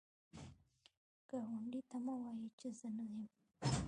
[1.29, 3.25] ګاونډي ته مه وایی چې زه نه یم